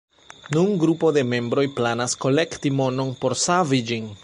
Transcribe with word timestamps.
Nun 0.55 0.71
grupo 0.83 1.11
de 1.17 1.23
membroj 1.33 1.65
planas 1.81 2.17
kolekti 2.25 2.73
monon 2.81 3.15
por 3.23 3.39
savi 3.45 3.85
ĝin. 3.93 4.13